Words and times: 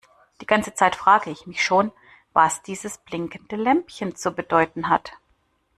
Die 0.41 0.47
ganze 0.47 0.73
Zeit 0.73 0.95
frage 0.95 1.29
ich 1.29 1.45
mich 1.45 1.63
schon, 1.63 1.91
was 2.33 2.63
dieses 2.63 2.97
blinkende 2.97 3.55
Lämpchen 3.55 4.15
zu 4.15 4.31
bedeuten 4.33 4.89
hat. 4.89 5.11